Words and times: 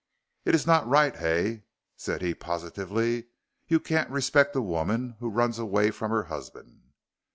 "It's 0.45 0.65
not 0.65 0.87
right, 0.87 1.15
Hay," 1.17 1.61
said 1.95 2.23
he, 2.23 2.33
positively; 2.33 3.27
"you 3.67 3.79
can't 3.79 4.09
respect 4.09 4.55
a 4.55 4.61
woman 4.63 5.15
who 5.19 5.29
runs 5.29 5.59
away 5.59 5.91
from 5.91 6.09
her 6.09 6.23
husband." 6.23 6.93